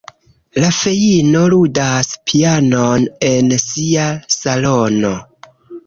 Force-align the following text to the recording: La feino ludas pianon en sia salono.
La 0.61 0.69
feino 0.77 1.43
ludas 1.53 2.09
pianon 2.31 3.07
en 3.31 3.55
sia 3.69 4.11
salono. 4.41 5.17